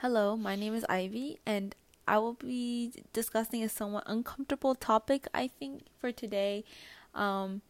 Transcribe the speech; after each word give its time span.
Hello, 0.00 0.36
my 0.36 0.56
name 0.56 0.74
is 0.74 0.84
Ivy, 0.90 1.38
and 1.46 1.74
I 2.06 2.18
will 2.18 2.34
be 2.34 2.92
discussing 3.14 3.64
a 3.64 3.68
somewhat 3.70 4.04
uncomfortable 4.06 4.74
topic, 4.74 5.26
I 5.32 5.48
think, 5.48 5.84
for 5.98 6.12
today, 6.12 6.64
um, 7.14 7.62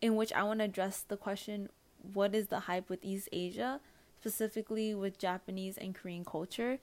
in 0.00 0.14
which 0.14 0.32
I 0.32 0.44
want 0.44 0.60
to 0.60 0.66
address 0.66 1.00
the 1.00 1.16
question 1.16 1.70
what 2.12 2.32
is 2.32 2.46
the 2.46 2.60
hype 2.60 2.88
with 2.88 3.00
East 3.02 3.28
Asia, 3.32 3.80
specifically 4.20 4.94
with 4.94 5.18
Japanese 5.18 5.76
and 5.76 5.96
Korean 5.96 6.24
culture? 6.24 6.78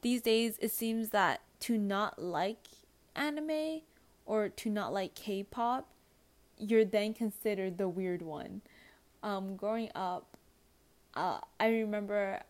These 0.00 0.22
days, 0.22 0.56
it 0.62 0.70
seems 0.70 1.10
that 1.10 1.42
to 1.60 1.76
not 1.76 2.18
like 2.18 2.68
anime 3.14 3.82
or 4.24 4.48
to 4.48 4.70
not 4.70 4.94
like 4.94 5.14
K 5.14 5.42
pop, 5.42 5.88
you're 6.56 6.86
then 6.86 7.12
considered 7.12 7.76
the 7.76 7.86
weird 7.86 8.22
one. 8.22 8.62
Um, 9.22 9.56
growing 9.56 9.90
up, 9.94 10.38
uh, 11.14 11.40
I 11.60 11.68
remember 11.68 12.40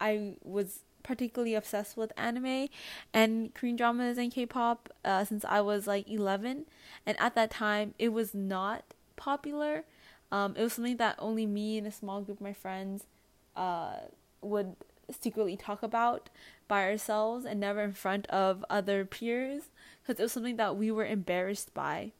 I 0.00 0.36
was 0.44 0.82
particularly 1.02 1.54
obsessed 1.54 1.96
with 1.96 2.12
anime 2.16 2.68
and 3.12 3.54
Korean 3.54 3.76
dramas 3.76 4.18
and 4.18 4.32
K-pop 4.32 4.88
uh, 5.04 5.24
since 5.24 5.44
I 5.44 5.60
was 5.60 5.86
like 5.86 6.08
11, 6.08 6.66
and 7.06 7.20
at 7.20 7.34
that 7.34 7.50
time 7.50 7.94
it 7.98 8.10
was 8.10 8.34
not 8.34 8.84
popular. 9.16 9.84
Um, 10.30 10.54
it 10.56 10.62
was 10.62 10.74
something 10.74 10.98
that 10.98 11.16
only 11.18 11.46
me 11.46 11.78
and 11.78 11.86
a 11.86 11.92
small 11.92 12.20
group 12.20 12.38
of 12.38 12.42
my 12.42 12.52
friends 12.52 13.04
uh, 13.56 13.96
would 14.42 14.76
secretly 15.10 15.56
talk 15.56 15.82
about 15.82 16.28
by 16.66 16.84
ourselves 16.84 17.44
and 17.44 17.58
never 17.58 17.82
in 17.82 17.92
front 17.92 18.26
of 18.26 18.64
other 18.68 19.04
peers 19.04 19.70
because 20.02 20.20
it 20.20 20.22
was 20.22 20.32
something 20.32 20.56
that 20.56 20.76
we 20.76 20.90
were 20.90 21.06
embarrassed 21.06 21.72
by. 21.72 22.12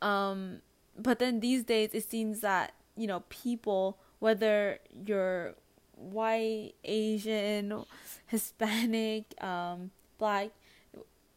Um, 0.00 0.60
but 0.98 1.18
then 1.18 1.40
these 1.40 1.64
days 1.64 1.90
it 1.92 2.08
seems 2.08 2.40
that 2.40 2.72
you 2.96 3.06
know 3.06 3.24
people 3.28 3.98
whether 4.18 4.78
you're 5.06 5.54
white, 5.96 6.72
Asian, 6.84 7.84
Hispanic, 8.26 9.42
um, 9.42 9.90
black, 10.18 10.50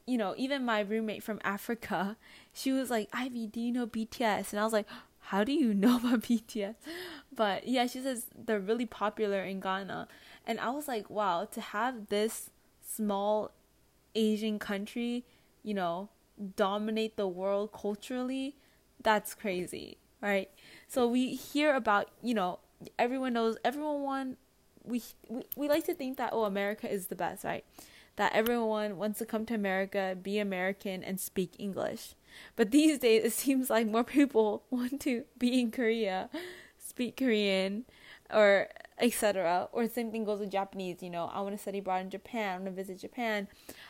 you 0.05 0.17
know, 0.17 0.33
even 0.37 0.65
my 0.65 0.79
roommate 0.79 1.23
from 1.23 1.39
Africa, 1.43 2.17
she 2.53 2.71
was 2.71 2.89
like, 2.89 3.09
Ivy, 3.11 3.47
do 3.47 3.59
you 3.59 3.71
know 3.71 3.85
BTS? 3.85 4.51
And 4.51 4.59
I 4.59 4.63
was 4.63 4.73
like, 4.73 4.87
how 5.19 5.43
do 5.43 5.51
you 5.51 5.73
know 5.73 5.97
about 5.97 6.21
BTS? 6.21 6.75
But 7.35 7.67
yeah, 7.67 7.85
she 7.87 8.01
says 8.01 8.27
they're 8.35 8.59
really 8.59 8.85
popular 8.85 9.43
in 9.43 9.59
Ghana. 9.59 10.07
And 10.45 10.59
I 10.59 10.69
was 10.69 10.87
like, 10.87 11.09
wow, 11.09 11.45
to 11.51 11.61
have 11.61 12.07
this 12.07 12.49
small 12.81 13.51
Asian 14.15 14.59
country, 14.59 15.25
you 15.63 15.73
know, 15.73 16.09
dominate 16.55 17.17
the 17.17 17.27
world 17.27 17.71
culturally, 17.73 18.55
that's 19.03 19.33
crazy, 19.33 19.97
right? 20.21 20.49
So 20.87 21.07
we 21.07 21.35
hear 21.35 21.75
about, 21.75 22.09
you 22.21 22.33
know, 22.33 22.59
everyone 22.97 23.33
knows, 23.33 23.57
everyone 23.65 24.37
we, 24.87 25.03
we 25.27 25.43
we 25.55 25.69
like 25.69 25.85
to 25.85 25.93
think 25.93 26.17
that 26.17 26.31
oh 26.33 26.43
America 26.43 26.91
is 26.91 27.07
the 27.07 27.15
best, 27.15 27.43
right? 27.43 27.65
That 28.15 28.33
everyone 28.33 28.97
wants 28.97 29.19
to 29.19 29.25
come 29.25 29.45
to 29.45 29.53
America, 29.53 30.17
be 30.21 30.39
American 30.39 31.03
and 31.03 31.19
speak 31.19 31.53
English. 31.59 32.15
But 32.55 32.71
these 32.71 32.99
days 33.05 33.23
it 33.25 33.33
seems 33.33 33.69
like 33.69 33.87
more 33.87 34.03
people 34.03 34.63
want 34.69 35.01
to 35.01 35.23
be 35.37 35.59
in 35.59 35.71
Korea, 35.71 36.29
speak 36.77 37.17
Korean 37.17 37.85
or 38.33 38.67
etc. 38.99 39.69
Or 39.71 39.87
same 39.87 40.11
thing 40.11 40.23
goes 40.23 40.39
with 40.39 40.51
Japanese, 40.51 41.03
you 41.03 41.09
know, 41.09 41.29
I 41.33 41.41
want 41.41 41.55
to 41.55 41.61
study 41.61 41.79
abroad 41.79 42.01
in 42.01 42.09
Japan, 42.09 42.49
I 42.49 42.53
want 42.55 42.65
to 42.65 42.71
visit 42.71 42.99
Japan, 42.99 43.47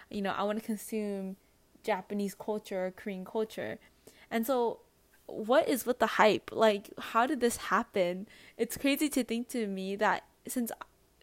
you 0.09 0.22
know, 0.22 0.31
I 0.31 0.44
want 0.44 0.59
to 0.59 0.66
consume 0.66 1.38
Japanese 1.84 2.36
culture, 2.36 2.88
or 2.88 2.92
Korean 2.92 3.23
culture. 3.23 3.80
And 4.30 4.45
so 4.45 4.81
what 5.28 5.68
is 5.68 5.86
with 5.86 6.00
the 6.00 6.08
hype? 6.08 6.52
Like, 6.52 6.90
how 6.98 7.28
did 7.28 7.40
this 7.40 7.58
happen? 7.58 8.28
It's 8.58 8.78
crazy 8.78 9.09
to 9.09 9.23
think 9.23 9.50
to 9.50 9.68
me 9.68 9.95
that 9.98 10.23
since 10.52 10.72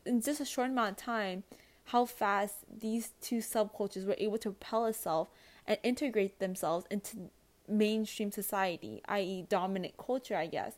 in 0.06 0.20
just 0.20 0.41
a 0.41 0.44
short 0.44 0.70
amount 0.70 0.92
of 0.92 0.97
time, 0.97 1.44
how 1.86 2.05
fast 2.05 2.56
these 2.80 3.12
two 3.20 3.39
subcultures 3.39 4.06
were 4.06 4.17
able 4.19 4.39
to 4.39 4.50
propel 4.50 4.86
itself 4.86 5.28
and 5.67 5.78
integrate 5.83 6.39
themselves 6.39 6.86
into 6.91 7.30
mainstream 7.69 8.30
society, 8.30 9.02
i.e., 9.08 9.46
dominant 9.48 9.96
culture, 9.96 10.36
I 10.36 10.46
guess. 10.46 10.74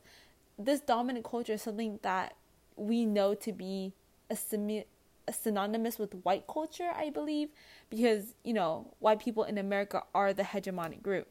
This 0.58 0.80
dominant 0.80 1.24
culture 1.24 1.54
is 1.54 1.62
something 1.62 1.98
that 2.02 2.34
we 2.76 3.04
know 3.04 3.34
to 3.34 3.52
be 3.52 3.92
a, 4.30 4.36
simi- 4.36 4.86
a 5.26 5.32
synonymous 5.32 5.98
with 5.98 6.14
white 6.22 6.46
culture, 6.46 6.90
I 6.94 7.10
believe, 7.10 7.50
because, 7.90 8.34
you 8.44 8.52
know, 8.52 8.92
white 8.98 9.20
people 9.20 9.44
in 9.44 9.58
America 9.58 10.02
are 10.14 10.32
the 10.32 10.44
hegemonic 10.44 11.02
group. 11.02 11.28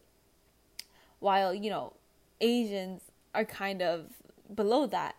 While, 1.19 1.53
you 1.53 1.69
know, 1.69 1.93
Asians 2.41 3.01
are 3.33 3.45
kind 3.45 3.81
of 3.81 4.07
below 4.53 4.85
that. 4.87 5.15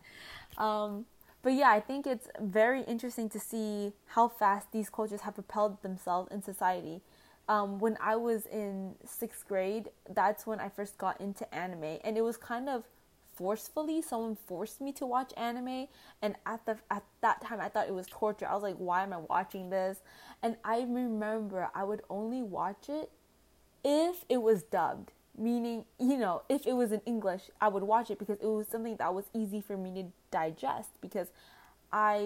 Um, 0.56 1.06
but 1.46 1.54
yeah, 1.54 1.70
I 1.70 1.78
think 1.78 2.08
it's 2.08 2.26
very 2.40 2.82
interesting 2.82 3.28
to 3.28 3.38
see 3.38 3.92
how 4.06 4.26
fast 4.26 4.72
these 4.72 4.90
cultures 4.90 5.20
have 5.20 5.34
propelled 5.34 5.80
themselves 5.80 6.28
in 6.32 6.42
society. 6.42 7.02
Um, 7.48 7.78
when 7.78 7.96
I 8.00 8.16
was 8.16 8.46
in 8.46 8.96
sixth 9.04 9.46
grade, 9.46 9.90
that's 10.10 10.44
when 10.44 10.58
I 10.58 10.68
first 10.68 10.98
got 10.98 11.20
into 11.20 11.46
anime, 11.54 11.98
and 12.02 12.18
it 12.18 12.22
was 12.22 12.36
kind 12.36 12.68
of 12.68 12.82
forcefully. 13.36 14.02
Someone 14.02 14.34
forced 14.34 14.80
me 14.80 14.90
to 14.94 15.06
watch 15.06 15.32
anime, 15.36 15.86
and 16.20 16.34
at 16.46 16.66
the 16.66 16.78
at 16.90 17.04
that 17.20 17.42
time, 17.42 17.60
I 17.60 17.68
thought 17.68 17.86
it 17.86 17.94
was 17.94 18.08
torture. 18.08 18.48
I 18.48 18.54
was 18.54 18.64
like, 18.64 18.74
"Why 18.78 19.04
am 19.04 19.12
I 19.12 19.18
watching 19.18 19.70
this?" 19.70 20.00
And 20.42 20.56
I 20.64 20.80
remember 20.80 21.70
I 21.76 21.84
would 21.84 22.02
only 22.10 22.42
watch 22.42 22.88
it 22.88 23.12
if 23.84 24.24
it 24.28 24.38
was 24.42 24.64
dubbed 24.64 25.12
meaning 25.38 25.84
you 25.98 26.16
know 26.16 26.42
if 26.48 26.66
it 26.66 26.72
was 26.72 26.92
in 26.92 27.00
english 27.06 27.42
i 27.60 27.68
would 27.68 27.82
watch 27.82 28.10
it 28.10 28.18
because 28.18 28.38
it 28.40 28.46
was 28.46 28.66
something 28.68 28.96
that 28.96 29.12
was 29.14 29.24
easy 29.34 29.60
for 29.60 29.76
me 29.76 29.92
to 30.02 30.08
digest 30.30 30.90
because 31.00 31.28
i 31.92 32.18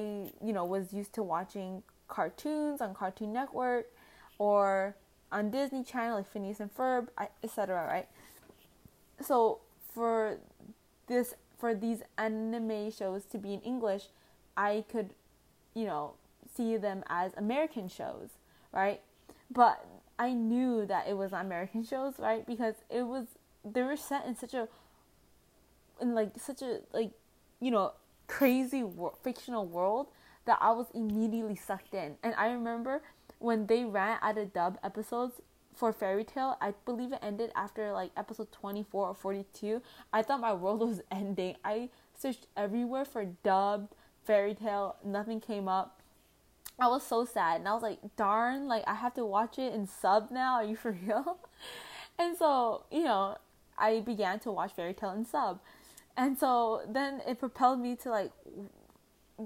you 0.45 0.53
know 0.53 0.65
was 0.65 0.93
used 0.93 1.13
to 1.13 1.23
watching 1.23 1.83
cartoons 2.09 2.81
on 2.81 2.95
cartoon 2.95 3.33
network 3.33 3.87
or 4.39 4.95
on 5.33 5.51
disney 5.51 5.83
channel 5.83 6.17
like 6.19 6.31
phineas 6.31 6.61
and 6.61 6.75
ferb 6.75 7.09
etc 7.43 7.87
right? 7.87 8.09
So 9.23 9.59
for 9.95 10.39
this 11.07 11.35
for 11.59 11.75
these 11.75 12.03
anime 12.17 12.91
shows 12.91 13.25
to 13.27 13.39
be 13.39 13.53
in 13.55 13.61
english 13.61 14.05
i 14.57 14.85
could 14.91 15.11
you 15.75 15.85
know 15.85 16.15
see 16.57 16.77
them 16.77 17.05
as 17.09 17.33
american 17.37 17.89
shows 17.89 18.31
right? 18.73 19.01
But 19.51 19.85
I 20.21 20.35
knew 20.35 20.85
that 20.85 21.09
it 21.09 21.17
was 21.17 21.33
American 21.33 21.83
shows, 21.83 22.19
right? 22.19 22.47
Because 22.47 22.75
it 22.91 23.05
was 23.05 23.27
they 23.65 23.83
were 23.83 23.97
set 23.97 24.27
in 24.27 24.37
such 24.37 24.53
a 24.53 24.69
in 25.99 26.15
like 26.15 26.33
such 26.39 26.61
a 26.61 26.81
like 26.93 27.13
you 27.59 27.71
know 27.71 27.93
crazy 28.27 28.83
wor- 28.83 29.15
fictional 29.23 29.67
world 29.67 30.09
that 30.45 30.59
I 30.61 30.73
was 30.73 30.89
immediately 30.93 31.57
sucked 31.57 31.95
in. 31.95 32.17
And 32.23 32.35
I 32.37 32.51
remember 32.51 33.03
when 33.39 33.67
they 33.67 33.85
ran 33.87 34.19
out 34.21 34.37
of 34.37 34.53
dub 34.53 34.79
episodes 34.85 35.41
for 35.75 35.91
Fairy 35.91 36.25
Tail, 36.25 36.59
I 36.61 36.75
believe 36.85 37.13
it 37.13 37.21
ended 37.23 37.51
after 37.57 37.91
like 37.93 38.11
episode 38.15 38.53
24 38.53 39.09
or 39.09 39.15
42. 39.15 39.81
I 40.13 40.21
thought 40.21 40.41
my 40.41 40.53
world 40.53 40.81
was 40.87 41.01
ending. 41.11 41.57
I 41.65 41.89
searched 42.15 42.47
everywhere 42.59 43.07
for 43.07 43.25
dubbed 43.25 43.95
Fairy 44.25 44.55
Tail, 44.55 44.97
nothing 45.03 45.41
came 45.41 45.67
up. 45.67 46.00
I 46.81 46.89
was 46.89 47.03
so 47.03 47.25
sad 47.25 47.61
and 47.61 47.69
I 47.69 47.75
was 47.75 47.83
like, 47.83 47.99
darn, 48.17 48.67
like 48.67 48.85
I 48.87 48.95
have 48.95 49.15
to 49.15 49.25
watch 49.25 49.59
it 49.59 49.75
in 49.75 49.87
sub 49.87 50.31
now. 50.31 50.55
Are 50.55 50.65
you 50.65 50.77
for 50.77 50.93
real? 51.07 51.39
and 52.19 52.37
so, 52.37 52.85
you 52.91 53.05
know, 53.05 53.37
I 53.79 54.01
began 54.01 54.39
to 54.41 54.53
watch 54.53 54.73
Fairy 54.73 54.95
Tail 54.95 55.11
in 55.11 55.25
sub. 55.25 55.61
And 56.17 56.39
so 56.39 56.83
then 56.89 57.23
it 57.27 57.39
propelled 57.39 57.81
me 57.81 57.97
to 57.97 58.11
like 58.11 58.33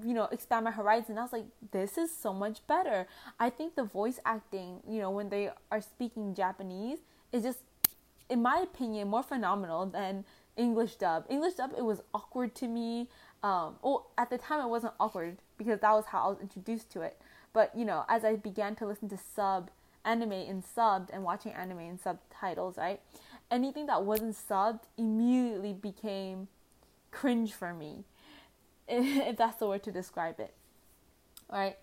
you 0.03 0.15
know, 0.15 0.25
expand 0.33 0.65
my 0.65 0.71
horizon. 0.71 1.19
I 1.19 1.23
was 1.23 1.33
like, 1.33 1.45
this 1.71 1.97
is 1.99 2.15
so 2.15 2.33
much 2.33 2.67
better. 2.67 3.07
I 3.39 3.51
think 3.51 3.77
the 3.77 3.85
voice 3.85 4.19
acting, 4.25 4.81
you 4.89 5.01
know, 5.01 5.11
when 5.11 5.29
they 5.29 5.51
are 5.71 5.81
speaking 5.81 6.35
Japanese 6.35 6.99
is 7.33 7.43
just 7.43 7.61
in 8.29 8.43
my 8.43 8.61
opinion 8.63 9.09
more 9.09 9.23
phenomenal 9.23 9.87
than 9.87 10.25
English 10.57 10.97
dub. 10.97 11.27
English 11.29 11.55
dub 11.55 11.73
it 11.77 11.85
was 11.85 12.01
awkward 12.13 12.55
to 12.57 12.67
me. 12.67 13.09
Um, 13.45 13.77
well, 13.83 14.07
at 14.17 14.31
the 14.31 14.39
time 14.39 14.65
it 14.65 14.71
wasn't 14.71 14.95
awkward 14.99 15.37
because 15.59 15.79
that 15.81 15.93
was 15.93 16.07
how 16.07 16.25
I 16.25 16.29
was 16.29 16.39
introduced 16.41 16.91
to 16.93 17.03
it. 17.03 17.21
But 17.53 17.77
you 17.77 17.85
know, 17.85 18.05
as 18.09 18.25
I 18.25 18.37
began 18.37 18.75
to 18.77 18.87
listen 18.87 19.11
to 19.11 19.19
sub 19.19 19.71
anime 20.03 20.33
in 20.33 20.63
subbed 20.63 21.11
and 21.13 21.23
watching 21.23 21.53
anime 21.53 21.81
in 21.81 21.99
subtitles, 21.99 22.79
right? 22.79 23.01
Anything 23.51 23.85
that 23.87 24.03
wasn't 24.03 24.35
subbed 24.35 24.85
immediately 24.97 25.75
became 25.75 26.49
cringe 27.11 27.53
for 27.53 27.75
me, 27.75 28.05
if 28.89 29.37
that's 29.37 29.57
the 29.59 29.67
word 29.67 29.83
to 29.85 29.93
describe 29.93 30.41
it. 30.41 30.55
Right? 31.53 31.77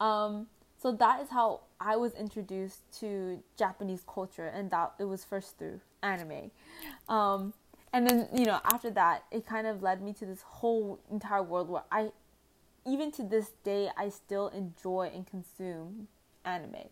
Um, 0.00 0.48
so 0.82 0.90
that 0.90 1.22
is 1.22 1.30
how 1.30 1.60
I 1.80 1.94
was 1.94 2.12
introduced 2.14 2.80
to 2.98 3.40
Japanese 3.56 4.02
culture, 4.12 4.48
and 4.48 4.68
that 4.72 4.94
it 4.98 5.04
was 5.04 5.24
first 5.24 5.58
through 5.58 5.80
anime. 6.02 6.50
Um, 7.08 7.54
and 7.94 8.06
then 8.06 8.28
you 8.34 8.44
know 8.44 8.60
after 8.64 8.90
that, 8.90 9.24
it 9.30 9.46
kind 9.46 9.66
of 9.66 9.82
led 9.82 10.02
me 10.02 10.12
to 10.14 10.26
this 10.26 10.42
whole 10.42 10.98
entire 11.10 11.42
world 11.42 11.68
where 11.70 11.84
I 11.90 12.10
even 12.86 13.10
to 13.12 13.22
this 13.22 13.52
day, 13.64 13.88
I 13.96 14.10
still 14.10 14.48
enjoy 14.48 15.10
and 15.14 15.26
consume 15.26 16.08
anime, 16.44 16.88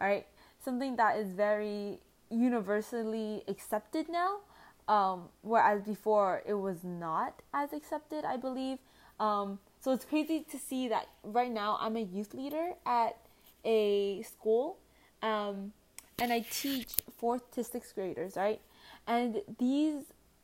right? 0.00 0.26
Something 0.58 0.96
that 0.96 1.16
is 1.16 1.30
very 1.30 2.00
universally 2.30 3.44
accepted 3.46 4.08
now, 4.08 4.40
um, 4.88 5.28
whereas 5.42 5.82
before 5.82 6.42
it 6.44 6.54
was 6.54 6.82
not 6.82 7.42
as 7.54 7.72
accepted, 7.72 8.24
I 8.24 8.36
believe. 8.36 8.78
Um, 9.20 9.60
so 9.80 9.90
So 9.90 9.94
it's 9.94 10.04
crazy 10.04 10.44
to 10.50 10.58
see 10.58 10.88
that 10.88 11.08
right 11.22 11.50
now 11.50 11.78
I'm 11.80 11.96
a 11.96 12.02
youth 12.02 12.34
leader 12.34 12.72
at 12.84 13.16
a 13.64 14.22
school, 14.22 14.78
um, 15.22 15.72
and 16.18 16.32
I 16.32 16.40
teach 16.50 16.88
fourth 17.16 17.50
to 17.52 17.62
sixth 17.62 17.94
graders, 17.94 18.36
right? 18.36 18.60
And 19.06 19.40
these 19.58 20.02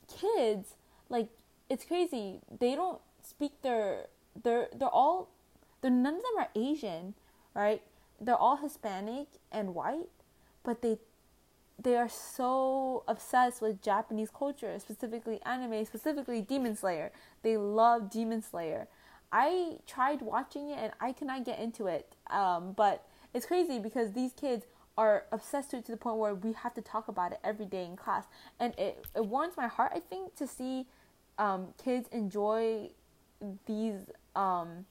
kids, 0.09 0.75
like, 1.09 1.29
it's 1.69 1.85
crazy. 1.85 2.41
They 2.61 2.75
don't 2.75 3.01
speak 3.23 3.63
their 3.63 4.07
they're 4.43 4.69
they're 4.75 4.89
all 4.89 5.31
they're 5.81 5.91
none 5.91 6.17
of 6.17 6.23
them 6.23 6.39
are 6.39 6.49
Asian, 6.55 7.15
right? 7.55 7.83
They're 8.21 8.37
all 8.37 8.57
Hispanic 8.57 9.29
and 9.53 9.75
white, 9.75 10.09
but 10.63 10.83
they 10.83 10.99
they 11.83 11.97
are 11.97 12.09
so 12.09 13.03
obsessed 13.09 13.61
with 13.61 13.83
Japanese 13.83 14.31
culture, 14.31 14.79
specifically 14.79 15.41
anime, 15.45 15.85
specifically 15.85 16.41
Demon 16.41 16.77
Slayer. 16.77 17.11
They 17.43 17.57
love 17.57 18.11
Demon 18.11 18.43
Slayer. 18.43 18.87
I 19.33 19.79
tried 19.87 20.23
watching 20.23 20.71
it 20.71 20.79
and 20.79 20.93
I 21.01 21.13
cannot 21.13 21.45
get 21.45 21.59
into 21.59 21.87
it. 21.87 22.15
Um, 22.31 22.73
but 22.73 23.05
it's 23.35 23.47
crazy 23.47 23.81
because 23.81 24.13
these 24.13 24.33
kids 24.33 24.65
are 24.97 25.25
obsessed 25.33 25.71
to 25.71 25.79
it 25.79 25.85
to 25.87 25.93
the 25.93 25.99
point 25.99 26.19
where 26.19 26.35
we 26.35 26.53
have 26.53 26.75
to 26.75 26.83
talk 26.83 27.09
about 27.09 27.33
it 27.33 27.39
every 27.43 27.67
day 27.67 27.85
in 27.85 27.97
class. 27.97 28.25
And 28.61 28.75
it, 28.79 29.05
it 29.15 29.25
warms 29.27 29.57
my 29.57 29.67
heart, 29.67 29.93
I 29.95 30.01
think, 30.01 30.37
to 30.37 30.47
see 30.47 30.87
um, 31.39 31.69
kids 31.83 32.09
enjoy 32.13 32.91
these 33.67 33.99
um, 34.37 34.87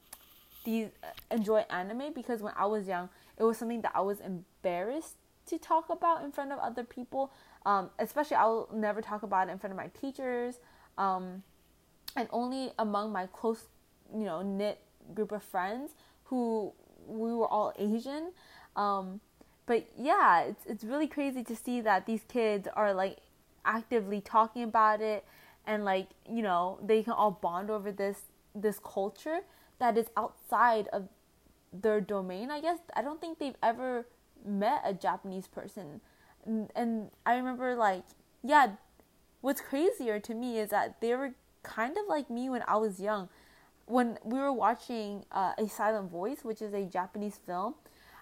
these 0.66 0.90
enjoy 1.32 1.66
anime 1.70 2.14
because 2.14 2.42
when 2.42 2.54
I 2.58 2.66
was 2.66 2.88
young, 2.88 3.10
it 3.38 3.44
was 3.44 3.58
something 3.58 3.82
that 3.82 3.92
I 3.94 4.02
was 4.02 4.20
embarrassed 4.20 5.16
to 5.48 5.58
talk 5.58 5.90
about 5.90 6.24
in 6.24 6.32
front 6.32 6.52
of 6.52 6.60
other 6.60 6.84
people. 6.84 7.32
Um, 7.66 7.90
especially, 8.00 8.38
I 8.38 8.46
will 8.46 8.70
never 8.74 9.02
talk 9.02 9.24
about 9.24 9.50
it 9.50 9.52
in 9.52 9.60
front 9.60 9.72
of 9.72 9.78
my 9.78 9.88
teachers, 9.88 10.60
um, 10.98 11.44
and 12.16 12.28
only 12.32 12.72
among 12.80 13.12
my 13.12 13.28
close, 13.28 13.68
you 14.14 14.26
know, 14.26 14.42
knit 14.42 14.80
group 15.14 15.32
of 15.32 15.44
friends 15.44 15.92
who 16.26 16.74
we 17.08 17.34
were 17.34 17.48
all 17.48 17.74
Asian. 17.78 18.32
Um, 18.76 19.20
but 19.66 19.86
yeah, 19.98 20.42
it's 20.42 20.66
it's 20.66 20.84
really 20.84 21.08
crazy 21.08 21.44
to 21.44 21.56
see 21.56 21.82
that 21.82 22.06
these 22.06 22.22
kids 22.28 22.68
are 22.76 22.94
like 22.94 23.18
actively 23.66 24.22
talking 24.22 24.64
about 24.64 25.02
it, 25.02 25.26
and 25.66 25.86
like 25.86 26.08
you 26.30 26.42
know 26.42 26.80
they 26.84 27.04
can 27.04 27.14
all 27.14 27.32
bond 27.32 27.70
over 27.70 27.92
this 27.92 28.24
this 28.54 28.80
culture 28.84 29.40
that 29.80 29.98
is 29.98 30.08
outside 30.18 30.88
of 30.90 31.08
their 31.72 32.02
domain. 32.02 32.52
I 32.52 32.62
guess 32.62 32.80
I 32.96 33.02
don't 33.02 33.20
think 33.22 33.40
they've 33.40 33.58
ever 33.64 34.06
met 34.46 34.82
a 34.86 34.94
Japanese 34.94 35.48
person, 35.48 36.02
and, 36.46 36.70
and 36.76 37.10
I 37.26 37.36
remember 37.36 37.76
like 37.76 38.04
yeah, 38.44 38.74
what's 39.42 39.62
crazier 39.62 40.20
to 40.20 40.34
me 40.34 40.60
is 40.60 40.70
that 40.72 41.00
they 41.00 41.16
were 41.16 41.32
kind 41.64 41.98
of 41.98 42.08
like 42.08 42.30
me 42.30 42.50
when 42.50 42.64
I 42.68 42.76
was 42.76 43.00
young. 43.00 43.30
When 43.86 44.18
we 44.24 44.40
were 44.40 44.52
watching 44.52 45.26
uh, 45.32 45.54
A 45.58 45.68
Silent 45.68 46.10
Voice, 46.10 46.44
which 46.44 46.62
is 46.62 46.74
a 46.74 46.86
Japanese 46.86 47.40
film, 47.46 47.76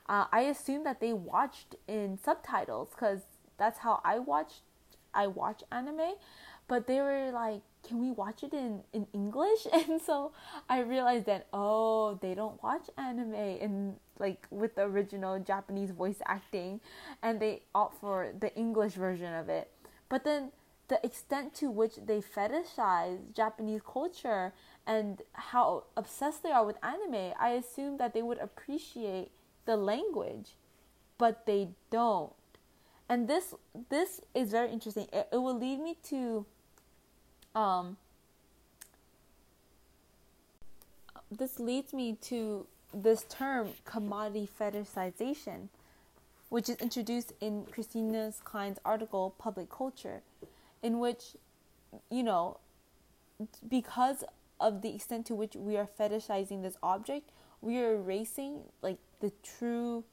uh, 0.07 0.25
I 0.31 0.41
assumed 0.41 0.85
that 0.85 0.99
they 0.99 1.13
watched 1.13 1.75
in 1.87 2.17
subtitles 2.17 2.89
because 2.91 3.21
that's 3.57 3.79
how 3.79 4.01
I 4.03 4.19
watched. 4.19 4.61
I 5.13 5.27
watch 5.27 5.61
anime, 5.71 6.13
but 6.67 6.87
they 6.87 7.01
were 7.01 7.31
like, 7.33 7.61
"Can 7.83 7.99
we 7.99 8.11
watch 8.11 8.43
it 8.43 8.53
in 8.53 8.83
in 8.93 9.07
English?" 9.13 9.67
And 9.73 10.01
so 10.01 10.31
I 10.69 10.79
realized 10.79 11.25
that 11.25 11.47
oh, 11.53 12.17
they 12.21 12.33
don't 12.33 12.61
watch 12.63 12.89
anime 12.97 13.33
in 13.35 13.95
like 14.19 14.47
with 14.49 14.75
the 14.75 14.83
original 14.83 15.39
Japanese 15.39 15.91
voice 15.91 16.21
acting, 16.25 16.79
and 17.21 17.39
they 17.39 17.63
opt 17.75 17.99
for 17.99 18.31
the 18.39 18.55
English 18.55 18.93
version 18.93 19.33
of 19.33 19.49
it. 19.49 19.69
But 20.09 20.23
then 20.23 20.51
the 20.91 21.03
extent 21.05 21.53
to 21.55 21.71
which 21.71 21.95
they 22.05 22.19
fetishize 22.21 23.19
Japanese 23.33 23.81
culture 23.81 24.53
and 24.85 25.21
how 25.31 25.85
obsessed 25.95 26.43
they 26.43 26.51
are 26.51 26.65
with 26.65 26.75
anime, 26.83 27.33
I 27.39 27.51
assume 27.51 27.97
that 27.97 28.13
they 28.13 28.21
would 28.21 28.39
appreciate 28.39 29.31
the 29.65 29.77
language, 29.77 30.55
but 31.17 31.45
they 31.45 31.69
don't. 31.89 32.33
And 33.09 33.27
this 33.27 33.53
this 33.89 34.21
is 34.33 34.51
very 34.51 34.71
interesting. 34.71 35.07
It, 35.11 35.27
it 35.31 35.37
will 35.37 35.57
lead 35.57 35.79
me 35.79 35.97
to 36.09 36.45
um 37.53 37.97
this 41.29 41.59
leads 41.59 41.93
me 41.93 42.17
to 42.21 42.67
this 42.93 43.23
term 43.29 43.69
commodity 43.85 44.49
fetishization, 44.59 45.69
which 46.49 46.69
is 46.69 46.75
introduced 46.77 47.33
in 47.39 47.65
Christina 47.65 48.33
Klein's 48.43 48.79
article 48.83 49.33
Public 49.37 49.69
Culture, 49.69 50.21
in 50.83 50.99
which, 50.99 51.35
you 52.09 52.23
know, 52.23 52.59
because 53.67 54.23
of 54.59 54.81
the 54.81 54.93
extent 54.93 55.25
to 55.27 55.35
which 55.35 55.55
we 55.55 55.77
are 55.77 55.87
fetishizing 55.87 56.61
this 56.61 56.77
object, 56.83 57.31
we 57.61 57.77
are 57.79 57.93
erasing 57.93 58.61
like 58.81 58.97
the 59.19 59.31
true 59.43 60.03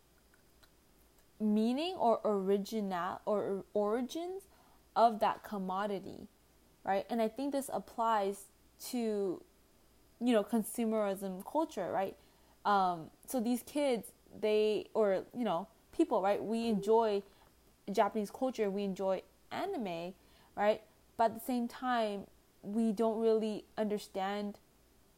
meaning 1.40 1.94
or 1.96 2.20
original 2.24 3.20
or 3.24 3.64
origins 3.74 4.42
of 4.96 5.20
that 5.20 5.42
commodity 5.42 6.28
right? 6.84 7.06
And 7.10 7.20
i 7.20 7.28
think 7.28 7.52
this 7.52 7.70
applies 7.72 8.44
to 8.90 9.42
you 10.20 10.32
know 10.32 10.42
consumerism 10.44 11.44
culture 11.50 11.90
right? 11.92 12.16
Um, 12.64 13.10
so 13.26 13.40
these 13.40 13.62
kids 13.62 14.08
they 14.40 14.86
or 14.94 15.24
you 15.36 15.44
know 15.44 15.68
people 15.96 16.22
right? 16.22 16.42
We 16.42 16.66
enjoy 16.66 17.22
japanese 17.90 18.30
culture 18.30 18.68
we 18.70 18.84
enjoy 18.84 19.22
anime 19.50 20.12
right? 20.56 20.82
But 21.16 21.24
at 21.24 21.34
the 21.34 21.44
same 21.44 21.68
time 21.68 22.26
we 22.62 22.92
don't 22.92 23.18
really 23.20 23.64
understand 23.76 24.58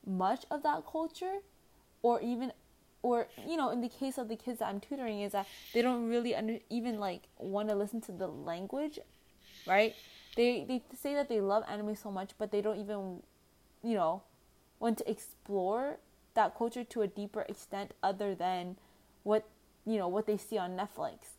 much 0.07 0.45
of 0.51 0.63
that 0.63 0.85
culture 0.87 1.39
or 2.03 2.21
even 2.21 2.53
or 3.03 3.29
you 3.47 3.57
know 3.57 3.71
in 3.71 3.81
the 3.81 3.89
case 3.89 4.19
of 4.19 4.29
the 4.29 4.37
kids 4.37 4.59
that 4.59 4.67
i'm 4.67 4.81
tutoring 4.81 5.21
is 5.21 5.33
that 5.33 5.47
they 5.73 5.81
don't 5.83 6.09
really 6.09 6.35
under, 6.35 6.59
even 6.69 6.99
like 6.99 7.23
want 7.39 7.69
to 7.69 7.75
listen 7.75 8.01
to 8.01 8.13
the 8.13 8.27
language 8.27 8.99
right? 9.67 9.95
They 10.37 10.65
they 10.67 10.83
say 10.97 11.15
that 11.15 11.29
they 11.29 11.41
love 11.41 11.65
anime 11.69 11.97
so 11.97 12.11
much 12.11 12.33
but 12.39 12.51
they 12.53 12.61
don't 12.61 12.79
even 12.79 13.23
you 13.83 13.95
know 13.95 14.23
want 14.79 14.99
to 14.99 15.11
explore 15.11 15.99
that 16.35 16.57
culture 16.57 16.85
to 16.85 17.03
a 17.03 17.07
deeper 17.07 17.43
extent 17.49 17.93
other 18.03 18.35
than 18.35 18.77
what 19.23 19.49
you 19.85 19.99
know 19.99 20.09
what 20.09 20.27
they 20.27 20.37
see 20.37 20.59
on 20.59 20.77
netflix. 20.77 21.37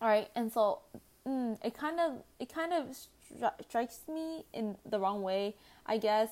All 0.00 0.08
right 0.08 0.28
and 0.34 0.50
so 0.52 0.80
mm, 1.26 1.58
it 1.62 1.76
kind 1.76 2.00
of 2.00 2.22
it 2.40 2.52
kind 2.52 2.72
of 2.72 2.96
stri- 2.96 3.64
strikes 3.68 4.00
me 4.08 4.44
in 4.52 4.76
the 4.84 4.98
wrong 4.98 5.22
way 5.22 5.54
i 5.86 5.98
guess 5.98 6.30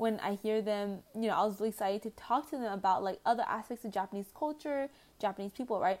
when 0.00 0.18
I 0.20 0.36
hear 0.42 0.62
them, 0.62 1.00
you 1.14 1.28
know, 1.28 1.34
I 1.34 1.44
was 1.44 1.60
really 1.60 1.68
excited 1.68 2.00
to 2.04 2.10
talk 2.12 2.48
to 2.50 2.56
them 2.56 2.72
about 2.72 3.02
like 3.02 3.20
other 3.26 3.44
aspects 3.46 3.84
of 3.84 3.92
Japanese 3.92 4.32
culture, 4.34 4.88
Japanese 5.20 5.52
people, 5.52 5.78
right? 5.78 6.00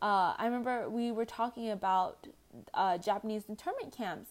Uh, 0.00 0.32
I 0.38 0.44
remember 0.44 0.88
we 0.88 1.10
were 1.10 1.24
talking 1.24 1.70
about 1.70 2.28
uh, 2.72 2.98
Japanese 2.98 3.42
internment 3.48 3.92
camps, 3.96 4.30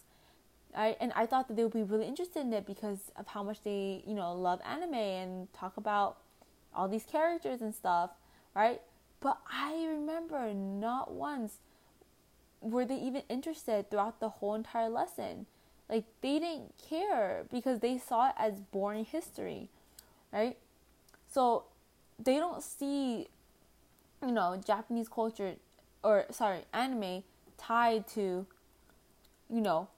right? 0.74 0.96
And 1.02 1.12
I 1.14 1.26
thought 1.26 1.50
that 1.50 1.58
they 1.58 1.64
would 1.64 1.74
be 1.74 1.84
really 1.84 2.08
interested 2.08 2.40
in 2.40 2.54
it 2.54 2.66
because 2.66 3.12
of 3.18 3.28
how 3.28 3.44
much 3.44 3.62
they, 3.64 4.02
you 4.08 4.16
know, 4.16 4.34
love 4.34 4.62
anime 4.66 4.94
and 4.94 5.52
talk 5.52 5.76
about 5.76 6.20
all 6.74 6.88
these 6.88 7.04
characters 7.04 7.62
and 7.62 7.76
stuff, 7.76 8.12
right? 8.56 8.80
But 9.20 9.40
I 9.52 9.88
remember 9.90 10.54
not 10.54 11.12
once 11.14 11.56
were 12.62 12.86
they 12.86 12.96
even 12.96 13.24
interested 13.28 13.92
throughout 13.92 14.22
the 14.22 14.30
whole 14.30 14.56
entire 14.56 14.88
lesson. 14.88 15.48
Like 15.92 16.06
they 16.22 16.40
didn't 16.40 16.74
care 16.90 17.44
because 17.52 17.82
they 17.82 17.98
saw 17.98 18.30
it 18.30 18.36
as 18.38 18.62
boring 18.72 19.04
history, 19.04 19.70
right? 20.32 20.58
So 21.30 21.66
they 22.18 22.38
don't 22.38 22.64
see, 22.64 23.28
you 24.26 24.32
know, 24.32 24.60
Japanese 24.66 25.10
culture 25.10 25.56
or 26.02 26.26
sorry, 26.32 26.62
anime 26.74 27.24
tied 27.58 28.08
to, 28.10 28.46
you 29.50 29.62
know, 29.62 29.90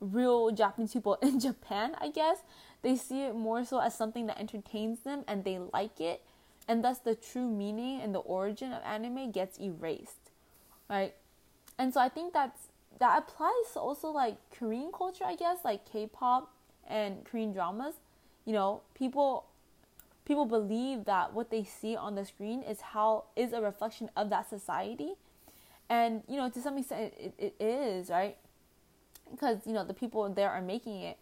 real 0.00 0.50
Japanese 0.52 0.94
people 0.94 1.14
in 1.22 1.38
Japan, 1.38 1.94
I 2.00 2.08
guess. 2.08 2.38
They 2.80 2.96
see 2.96 3.24
it 3.24 3.34
more 3.34 3.64
so 3.64 3.78
as 3.80 3.94
something 3.94 4.26
that 4.28 4.38
entertains 4.38 5.00
them 5.00 5.22
and 5.28 5.44
they 5.44 5.58
like 5.58 6.00
it. 6.00 6.22
And 6.66 6.82
thus 6.82 6.98
the 6.98 7.14
true 7.14 7.48
meaning 7.48 8.00
and 8.00 8.14
the 8.14 8.20
origin 8.20 8.72
of 8.72 8.82
anime 8.84 9.32
gets 9.32 9.58
erased. 9.58 10.30
Right? 10.88 11.14
And 11.78 11.92
so 11.92 12.00
I 12.00 12.08
think 12.08 12.32
that's 12.32 12.68
that 12.98 13.18
applies 13.18 13.72
to 13.74 13.80
also 13.80 14.08
like 14.08 14.36
Korean 14.50 14.90
culture, 14.92 15.24
I 15.24 15.36
guess, 15.36 15.58
like 15.64 15.90
K-pop 15.90 16.52
and 16.88 17.24
Korean 17.24 17.52
dramas. 17.52 17.94
You 18.44 18.52
know, 18.52 18.82
people 18.94 19.46
people 20.24 20.46
believe 20.46 21.04
that 21.04 21.32
what 21.34 21.50
they 21.50 21.64
see 21.64 21.96
on 21.96 22.14
the 22.14 22.24
screen 22.24 22.62
is 22.62 22.80
how 22.80 23.24
is 23.36 23.52
a 23.52 23.60
reflection 23.60 24.10
of 24.16 24.30
that 24.30 24.48
society, 24.48 25.12
and 25.88 26.22
you 26.28 26.36
know, 26.36 26.48
to 26.48 26.60
some 26.60 26.78
extent, 26.78 27.12
it, 27.18 27.34
it 27.38 27.54
is 27.60 28.10
right 28.10 28.36
because 29.30 29.58
you 29.66 29.72
know 29.72 29.84
the 29.84 29.94
people 29.94 30.28
there 30.28 30.50
are 30.50 30.62
making 30.62 31.00
it, 31.00 31.18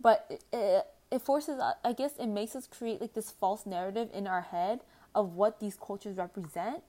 but 0.00 0.26
it, 0.28 0.44
it 0.52 0.86
it 1.10 1.22
forces 1.22 1.58
uh, 1.60 1.72
I 1.84 1.92
guess 1.92 2.12
it 2.18 2.26
makes 2.26 2.56
us 2.56 2.66
create 2.66 3.00
like 3.00 3.14
this 3.14 3.30
false 3.30 3.66
narrative 3.66 4.08
in 4.12 4.26
our 4.26 4.42
head 4.42 4.80
of 5.14 5.34
what 5.34 5.60
these 5.60 5.76
cultures 5.76 6.16
represent, 6.16 6.82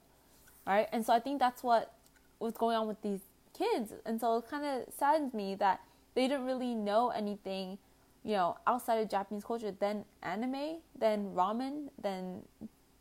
right? 0.66 0.88
And 0.92 1.06
so 1.06 1.12
I 1.12 1.20
think 1.20 1.38
that's 1.38 1.62
what 1.62 1.92
what's 2.38 2.56
going 2.58 2.76
on 2.76 2.86
with 2.88 3.00
these 3.02 3.20
kids. 3.56 3.92
And 4.04 4.20
so 4.20 4.38
it 4.38 4.48
kind 4.48 4.64
of 4.64 4.92
saddens 4.94 5.34
me 5.34 5.54
that 5.56 5.80
they 6.14 6.28
didn't 6.28 6.44
really 6.44 6.74
know 6.74 7.10
anything, 7.10 7.78
you 8.24 8.32
know, 8.32 8.56
outside 8.66 8.96
of 8.96 9.08
Japanese 9.08 9.44
culture, 9.44 9.72
then 9.78 10.04
anime, 10.22 10.78
then 10.98 11.32
ramen, 11.34 11.88
then 12.00 12.42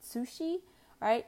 sushi, 0.03 0.57
right? 1.01 1.25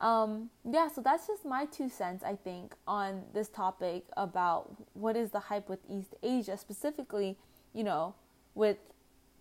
Um, 0.00 0.48
yeah, 0.68 0.88
so 0.88 1.02
that's 1.02 1.26
just 1.26 1.44
my 1.44 1.66
two 1.66 1.90
cents, 1.90 2.24
I 2.24 2.34
think, 2.34 2.74
on 2.86 3.22
this 3.34 3.48
topic 3.48 4.04
about 4.16 4.74
what 4.94 5.14
is 5.14 5.30
the 5.30 5.40
hype 5.40 5.68
with 5.68 5.80
East 5.90 6.14
Asia, 6.22 6.56
specifically, 6.56 7.36
you 7.74 7.84
know, 7.84 8.14
with 8.54 8.78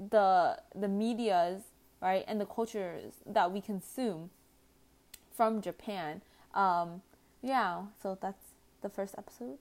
the 0.09 0.59
the 0.75 0.87
medias, 0.87 1.61
right, 2.01 2.25
and 2.27 2.41
the 2.41 2.45
cultures 2.45 3.13
that 3.25 3.51
we 3.51 3.61
consume 3.61 4.31
from 5.31 5.61
Japan. 5.61 6.21
Um, 6.53 7.01
yeah, 7.41 7.83
so 8.01 8.17
that's 8.19 8.53
the 8.81 8.89
first 8.89 9.15
episode. 9.17 9.59